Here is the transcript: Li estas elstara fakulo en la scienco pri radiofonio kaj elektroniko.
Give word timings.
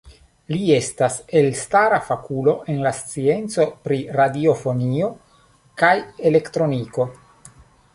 Li 0.53 0.69
estas 0.77 1.17
elstara 1.41 1.99
fakulo 2.07 2.57
en 2.75 2.81
la 2.87 2.95
scienco 3.03 3.69
pri 3.87 4.01
radiofonio 4.21 5.15
kaj 5.85 5.97
elektroniko. 6.33 7.13